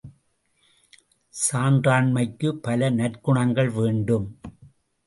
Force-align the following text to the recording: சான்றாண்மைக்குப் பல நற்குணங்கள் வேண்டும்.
சான்றாண்மைக்குப் 1.33 2.61
பல 2.61 2.89
நற்குணங்கள் 2.91 3.71
வேண்டும். 3.71 4.27